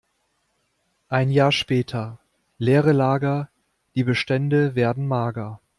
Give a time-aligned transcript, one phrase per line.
[1.09, 2.17] Ein Jahr später:
[2.57, 3.49] Leere Lager,
[3.93, 5.59] die Bestände werden mager.